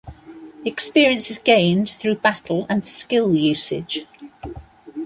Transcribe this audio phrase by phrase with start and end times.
[0.65, 4.07] Experience is gained through battle and skill usage.